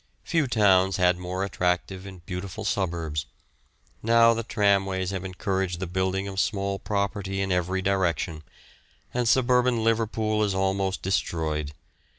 [0.23, 3.27] Few towns had more attractive and beautiful suburbs;
[4.01, 8.41] now the tramways have encouraged the building of small property in every direction,
[9.13, 11.73] and suburban Liverpool is almost destroyed.